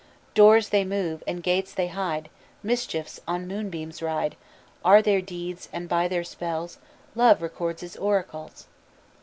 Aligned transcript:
Doors 0.33 0.69
they 0.69 0.83
move, 0.83 1.21
and 1.27 1.43
gates 1.43 1.75
they 1.75 1.89
hide 1.89 2.29
Mischiefs 2.63 3.17
that 3.17 3.23
on 3.31 3.47
moonbeams 3.47 4.01
ride 4.01 4.35
Are 4.83 4.99
their 4.99 5.21
deeds, 5.21 5.69
and, 5.71 5.87
by 5.87 6.07
their 6.07 6.23
spells, 6.23 6.79
Love 7.13 7.39
records 7.43 7.83
its 7.83 7.97
oracles. 7.97 8.65